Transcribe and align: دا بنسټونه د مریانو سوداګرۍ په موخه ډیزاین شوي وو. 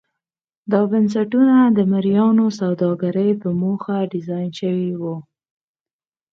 دا 0.71 0.81
بنسټونه 0.91 1.55
د 1.77 1.79
مریانو 1.91 2.45
سوداګرۍ 2.59 3.29
په 3.41 3.49
موخه 3.61 3.95
ډیزاین 4.13 4.51
شوي 4.61 4.91
وو. 5.01 5.15